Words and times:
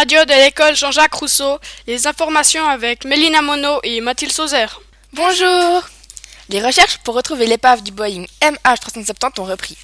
Radio 0.00 0.24
de 0.24 0.32
l'école 0.32 0.74
Jean-Jacques 0.74 1.12
Rousseau, 1.12 1.58
les 1.86 2.06
informations 2.06 2.66
avec 2.66 3.04
Mélina 3.04 3.42
Monod 3.42 3.80
et 3.82 4.00
Mathilde 4.00 4.32
Sauzer. 4.32 4.80
Bonjour 5.12 5.82
Les 6.48 6.62
recherches 6.62 6.96
pour 7.04 7.14
retrouver 7.14 7.46
l'épave 7.46 7.82
du 7.82 7.90
Boeing 7.90 8.24
MH370 8.40 9.40
ont 9.40 9.44
repris. 9.44 9.76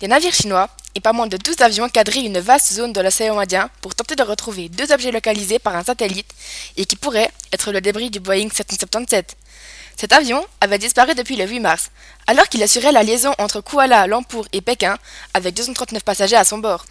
Des 0.00 0.08
navires 0.08 0.32
chinois 0.32 0.70
et 0.94 1.00
pas 1.00 1.12
moins 1.12 1.26
de 1.26 1.36
12 1.36 1.60
avions 1.60 1.90
quadrillent 1.90 2.28
une 2.28 2.38
vaste 2.38 2.72
zone 2.72 2.94
de 2.94 3.00
l'océan 3.02 3.38
Indien 3.38 3.68
pour 3.82 3.94
tenter 3.94 4.16
de 4.16 4.22
retrouver 4.22 4.70
deux 4.70 4.90
objets 4.90 5.12
localisés 5.12 5.58
par 5.58 5.76
un 5.76 5.84
satellite 5.84 6.30
et 6.78 6.86
qui 6.86 6.96
pourraient 6.96 7.30
être 7.52 7.70
le 7.70 7.82
débris 7.82 8.08
du 8.08 8.20
Boeing 8.20 8.48
777. 8.50 9.36
Cet 9.98 10.14
avion 10.14 10.42
avait 10.62 10.78
disparu 10.78 11.14
depuis 11.14 11.36
le 11.36 11.46
8 11.46 11.60
mars, 11.60 11.90
alors 12.26 12.48
qu'il 12.48 12.62
assurait 12.62 12.92
la 12.92 13.02
liaison 13.02 13.34
entre 13.36 13.60
Kuala 13.60 14.06
Lumpur 14.06 14.46
et 14.54 14.62
Pékin 14.62 14.96
avec 15.34 15.54
239 15.54 16.02
passagers 16.04 16.36
à 16.36 16.44
son 16.44 16.56
bord. 16.56 16.86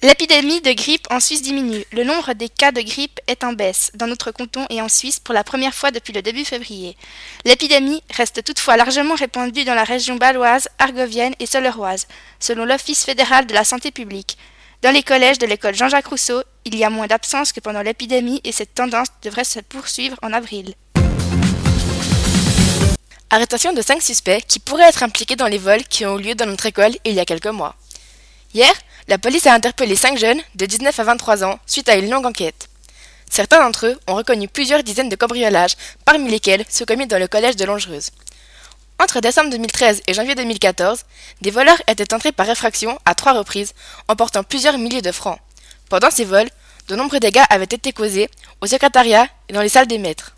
L'épidémie 0.00 0.60
de 0.60 0.70
grippe 0.74 1.08
en 1.10 1.18
Suisse 1.18 1.42
diminue. 1.42 1.84
Le 1.90 2.04
nombre 2.04 2.32
des 2.32 2.48
cas 2.48 2.70
de 2.70 2.80
grippe 2.80 3.18
est 3.26 3.42
en 3.42 3.52
baisse 3.52 3.90
dans 3.94 4.06
notre 4.06 4.30
canton 4.30 4.64
et 4.70 4.80
en 4.80 4.88
Suisse 4.88 5.18
pour 5.18 5.34
la 5.34 5.42
première 5.42 5.74
fois 5.74 5.90
depuis 5.90 6.12
le 6.12 6.22
début 6.22 6.44
février. 6.44 6.96
L'épidémie 7.44 8.04
reste 8.14 8.44
toutefois 8.44 8.76
largement 8.76 9.16
répandue 9.16 9.64
dans 9.64 9.74
la 9.74 9.82
région 9.82 10.14
baloise, 10.14 10.68
argovienne 10.78 11.34
et 11.40 11.46
soleroise, 11.46 12.06
selon 12.38 12.64
l'Office 12.64 13.04
fédéral 13.04 13.46
de 13.46 13.54
la 13.54 13.64
santé 13.64 13.90
publique. 13.90 14.38
Dans 14.82 14.92
les 14.92 15.02
collèges 15.02 15.38
de 15.38 15.46
l'école 15.46 15.74
Jean-Jacques 15.74 16.06
Rousseau, 16.06 16.44
il 16.64 16.76
y 16.76 16.84
a 16.84 16.90
moins 16.90 17.08
d'absences 17.08 17.52
que 17.52 17.58
pendant 17.58 17.82
l'épidémie 17.82 18.40
et 18.44 18.52
cette 18.52 18.74
tendance 18.74 19.08
devrait 19.22 19.42
se 19.42 19.58
poursuivre 19.58 20.16
en 20.22 20.32
avril. 20.32 20.74
Arrestation 23.30 23.72
de 23.72 23.82
cinq 23.82 24.00
suspects 24.00 24.44
qui 24.46 24.60
pourraient 24.60 24.88
être 24.88 25.02
impliqués 25.02 25.34
dans 25.34 25.48
les 25.48 25.58
vols 25.58 25.82
qui 25.82 26.06
ont 26.06 26.20
eu 26.20 26.22
lieu 26.22 26.34
dans 26.36 26.46
notre 26.46 26.66
école 26.66 26.94
il 27.04 27.14
y 27.14 27.20
a 27.20 27.24
quelques 27.24 27.46
mois. 27.46 27.74
Hier, 28.54 28.72
la 29.08 29.16
police 29.16 29.46
a 29.46 29.54
interpellé 29.54 29.96
cinq 29.96 30.18
jeunes 30.18 30.40
de 30.54 30.66
19 30.66 31.00
à 31.00 31.02
23 31.02 31.42
ans 31.42 31.58
suite 31.66 31.88
à 31.88 31.96
une 31.96 32.10
longue 32.10 32.26
enquête. 32.26 32.68
Certains 33.30 33.62
d'entre 33.62 33.86
eux 33.86 33.98
ont 34.06 34.14
reconnu 34.14 34.48
plusieurs 34.48 34.82
dizaines 34.82 35.08
de 35.08 35.16
cambriolages, 35.16 35.76
parmi 36.04 36.30
lesquels 36.30 36.64
ceux 36.68 36.84
commis 36.84 37.06
dans 37.06 37.18
le 37.18 37.26
collège 37.26 37.56
de 37.56 37.64
Longereuse. 37.64 38.10
Entre 39.02 39.20
décembre 39.20 39.50
2013 39.50 40.02
et 40.06 40.14
janvier 40.14 40.34
2014, 40.34 41.04
des 41.40 41.50
voleurs 41.50 41.80
étaient 41.88 42.12
entrés 42.12 42.32
par 42.32 42.48
effraction 42.50 42.98
à 43.06 43.14
trois 43.14 43.32
reprises, 43.32 43.72
emportant 44.08 44.42
plusieurs 44.42 44.76
milliers 44.76 45.02
de 45.02 45.12
francs. 45.12 45.38
Pendant 45.88 46.10
ces 46.10 46.24
vols, 46.24 46.50
de 46.88 46.96
nombreux 46.96 47.20
dégâts 47.20 47.44
avaient 47.48 47.64
été 47.64 47.92
causés 47.92 48.28
au 48.60 48.66
secrétariat 48.66 49.26
et 49.48 49.54
dans 49.54 49.62
les 49.62 49.68
salles 49.70 49.86
des 49.86 49.98
maîtres. 49.98 50.34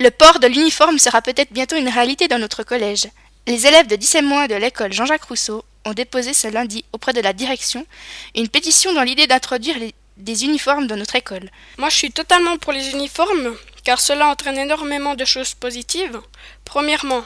Le 0.00 0.10
port 0.10 0.38
de 0.38 0.48
l'uniforme 0.48 0.98
sera 0.98 1.22
peut-être 1.22 1.52
bientôt 1.52 1.76
une 1.76 1.88
réalité 1.88 2.28
dans 2.28 2.38
notre 2.38 2.62
collège. 2.62 3.08
Les 3.46 3.66
élèves 3.66 3.86
de 3.86 3.96
17 3.96 4.24
mois 4.24 4.48
de 4.48 4.54
l'école 4.54 4.92
Jean-Jacques 4.92 5.24
Rousseau 5.24 5.64
ont 5.84 5.92
déposé 5.92 6.34
ce 6.34 6.48
lundi 6.48 6.84
auprès 6.92 7.12
de 7.12 7.20
la 7.20 7.32
direction 7.32 7.86
une 8.34 8.48
pétition 8.48 8.92
dans 8.92 9.02
l'idée 9.02 9.26
d'introduire 9.26 9.76
des 10.16 10.44
uniformes 10.44 10.86
dans 10.86 10.96
notre 10.96 11.16
école. 11.16 11.50
Moi, 11.78 11.88
je 11.88 11.96
suis 11.96 12.12
totalement 12.12 12.56
pour 12.58 12.72
les 12.72 12.90
uniformes, 12.90 13.56
car 13.84 14.00
cela 14.00 14.28
entraîne 14.28 14.58
énormément 14.58 15.14
de 15.14 15.24
choses 15.24 15.54
positives. 15.54 16.20
Premièrement, 16.64 17.24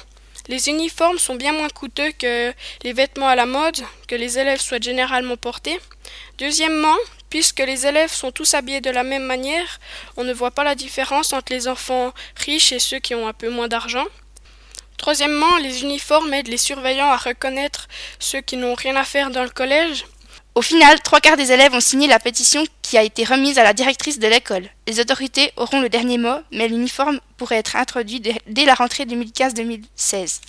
les 0.48 0.68
uniformes 0.68 1.18
sont 1.18 1.34
bien 1.34 1.52
moins 1.52 1.68
coûteux 1.68 2.10
que 2.18 2.52
les 2.82 2.92
vêtements 2.92 3.28
à 3.28 3.36
la 3.36 3.46
mode 3.46 3.78
que 4.06 4.14
les 4.14 4.38
élèves 4.38 4.60
souhaitent 4.60 4.82
généralement 4.82 5.36
porter. 5.36 5.78
Deuxièmement, 6.38 6.96
puisque 7.28 7.60
les 7.60 7.86
élèves 7.86 8.12
sont 8.12 8.32
tous 8.32 8.54
habillés 8.54 8.80
de 8.80 8.90
la 8.90 9.02
même 9.02 9.24
manière, 9.24 9.78
on 10.16 10.24
ne 10.24 10.32
voit 10.32 10.50
pas 10.50 10.64
la 10.64 10.74
différence 10.74 11.34
entre 11.34 11.52
les 11.52 11.68
enfants 11.68 12.14
riches 12.36 12.72
et 12.72 12.78
ceux 12.78 12.98
qui 12.98 13.14
ont 13.14 13.28
un 13.28 13.34
peu 13.34 13.50
moins 13.50 13.68
d'argent. 13.68 14.06
Troisièmement, 14.98 15.56
les 15.58 15.82
uniformes 15.82 16.34
aident 16.34 16.48
les 16.48 16.58
surveillants 16.58 17.10
à 17.10 17.16
reconnaître 17.16 17.86
ceux 18.18 18.40
qui 18.40 18.56
n'ont 18.56 18.74
rien 18.74 18.96
à 18.96 19.04
faire 19.04 19.30
dans 19.30 19.44
le 19.44 19.48
collège. 19.48 20.04
Au 20.56 20.60
final, 20.60 21.00
trois 21.00 21.20
quarts 21.20 21.36
des 21.36 21.52
élèves 21.52 21.72
ont 21.72 21.80
signé 21.80 22.08
la 22.08 22.18
pétition 22.18 22.64
qui 22.82 22.98
a 22.98 23.04
été 23.04 23.24
remise 23.24 23.58
à 23.58 23.62
la 23.62 23.72
directrice 23.72 24.18
de 24.18 24.26
l'école. 24.26 24.68
Les 24.88 24.98
autorités 24.98 25.52
auront 25.56 25.80
le 25.80 25.88
dernier 25.88 26.18
mot, 26.18 26.38
mais 26.50 26.66
l'uniforme 26.66 27.20
pourrait 27.36 27.58
être 27.58 27.76
introduit 27.76 28.20
dès 28.20 28.64
la 28.64 28.74
rentrée 28.74 29.04
2015-2016. 29.04 30.40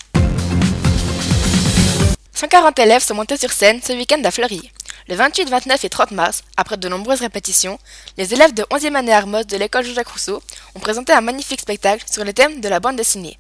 140 2.33 2.79
élèves 2.79 3.03
sont 3.03 3.15
montés 3.15 3.37
sur 3.37 3.51
scène 3.51 3.81
ce 3.83 3.93
week-end 3.93 4.21
à 4.23 4.31
Fleury. 4.31 4.71
Le 5.09 5.15
28, 5.15 5.49
29 5.49 5.85
et 5.85 5.89
30 5.89 6.11
mars, 6.11 6.43
après 6.57 6.77
de 6.77 6.89
nombreuses 6.89 7.19
répétitions, 7.19 7.77
les 8.17 8.33
élèves 8.33 8.53
de 8.53 8.63
11e 8.63 8.95
année 8.95 9.13
Armos 9.13 9.43
de 9.43 9.57
l'école 9.57 9.85
Jacques 9.85 10.07
Rousseau 10.07 10.41
ont 10.73 10.79
présenté 10.79 11.13
un 11.13 11.21
magnifique 11.21 11.61
spectacle 11.61 12.05
sur 12.09 12.23
le 12.23 12.33
thème 12.33 12.61
de 12.61 12.69
la 12.69 12.79
bande 12.79 12.95
dessinée. 12.95 13.37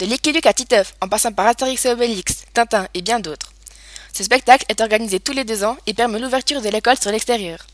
De 0.00 0.06
Luke 0.06 0.46
à 0.46 0.54
Titeuf, 0.54 0.94
en 1.02 1.08
passant 1.08 1.30
par 1.30 1.46
Astérix 1.46 1.84
et 1.84 1.90
Obélix, 1.90 2.44
Tintin 2.54 2.88
et 2.94 3.02
bien 3.02 3.20
d'autres. 3.20 3.52
Ce 4.14 4.24
spectacle 4.24 4.64
est 4.70 4.80
organisé 4.80 5.20
tous 5.20 5.34
les 5.34 5.44
deux 5.44 5.62
ans 5.62 5.76
et 5.86 5.92
permet 5.92 6.18
l'ouverture 6.18 6.62
de 6.62 6.70
l'école 6.70 6.96
sur 6.98 7.10
l'extérieur. 7.10 7.66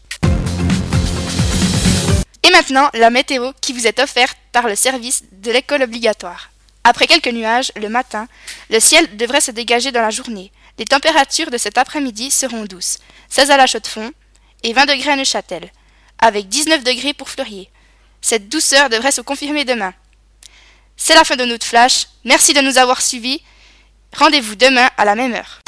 Et 2.43 2.51
maintenant, 2.51 2.91
la 2.95 3.11
météo 3.11 3.53
qui 3.61 3.73
vous 3.73 3.87
est 3.87 4.01
offerte 4.01 4.37
par 4.51 4.67
le 4.67 4.75
service 4.75 5.23
de 5.31 5.53
l'école 5.53 5.83
obligatoire. 5.83 6.51
Après 6.83 7.07
quelques 7.07 7.29
nuages, 7.29 7.71
le 7.77 7.89
matin, 7.89 8.27
le 8.71 8.81
ciel 8.81 9.17
devrait 9.17 9.41
se 9.41 9.53
dégager 9.53 9.93
dans 9.93 10.03
la 10.03 10.11
journée. 10.11 10.51
Les 10.81 10.85
températures 10.85 11.53
de 11.53 11.59
cet 11.59 11.79
après-midi 11.79 12.33
seront 12.33 12.65
douces, 12.65 12.99
16 13.29 13.53
à 13.53 13.57
la 13.57 13.69
Chaux-de-Fonds 13.69 14.11
et 14.65 14.73
20 14.73 14.87
degrés 14.87 15.13
à 15.13 15.17
Neuchâtel, 15.17 15.71
avec 16.19 16.49
19 16.49 16.83
degrés 16.83 17.15
pour 17.15 17.31
Fleurier. 17.31 17.71
Cette 18.21 18.49
douceur 18.49 18.89
devrait 18.91 19.13
se 19.13 19.21
confirmer 19.21 19.65
demain. 19.65 19.95
C'est 20.97 21.15
la 21.15 21.25
fin 21.25 21.37
de 21.37 21.45
notre 21.45 21.67
flash. 21.67 22.07
Merci 22.25 22.53
de 22.53 22.61
nous 22.61 22.79
avoir 22.79 23.03
suivis. 23.03 23.43
Rendez-vous 24.17 24.57
demain 24.57 24.89
à 24.97 25.05
la 25.05 25.15
même 25.15 25.35
heure. 25.35 25.61